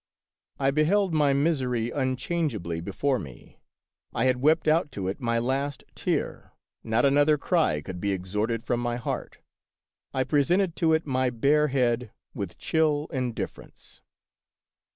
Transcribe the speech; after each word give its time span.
I 0.57 0.71
beheld 0.71 1.13
my 1.13 1.31
misery 1.31 1.91
unchangeably 1.91 2.81
before 2.81 3.19
me; 3.19 3.59
I 4.15 4.25
had 4.25 4.41
wept 4.41 4.67
out 4.67 4.91
to 4.93 5.07
it 5.07 5.19
my 5.21 5.37
last 5.37 5.83
tear; 5.93 6.53
not 6.83 7.05
another 7.05 7.37
cry 7.37 7.81
could 7.83 8.01
be 8.01 8.11
extorted 8.11 8.63
from 8.63 8.79
my 8.79 8.95
heart; 8.95 9.37
I 10.11 10.23
presented 10.23 10.75
to 10.77 10.93
it 10.93 11.05
my 11.05 11.29
bare 11.29 11.67
head 11.67 12.11
with 12.33 12.57
chill 12.57 13.09
indifference. 13.13 14.01